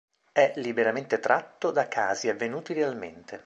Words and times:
È 0.31 0.53
liberamente 0.55 1.19
tratto 1.19 1.69
da 1.69 1.87
casi 1.87 2.27
avvenuti 2.27 2.73
realmente. 2.73 3.39